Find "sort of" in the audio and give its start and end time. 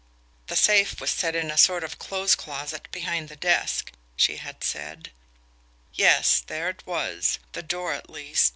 1.59-1.99